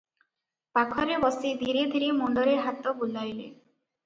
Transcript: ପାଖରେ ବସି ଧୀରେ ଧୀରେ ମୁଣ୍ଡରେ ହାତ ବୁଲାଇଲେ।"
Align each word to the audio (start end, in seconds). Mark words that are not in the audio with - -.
ପାଖରେ 0.77 1.17
ବସି 1.25 1.51
ଧୀରେ 1.59 1.83
ଧୀରେ 1.93 2.09
ମୁଣ୍ଡରେ 2.23 2.57
ହାତ 2.65 2.97
ବୁଲାଇଲେ।" 3.05 3.47